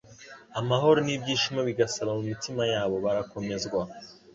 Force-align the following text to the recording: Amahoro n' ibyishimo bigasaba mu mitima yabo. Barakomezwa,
Amahoro 0.59 0.99
n' 1.03 1.13
ibyishimo 1.15 1.61
bigasaba 1.67 2.11
mu 2.17 2.23
mitima 2.31 2.63
yabo. 2.73 2.95
Barakomezwa, 3.03 3.81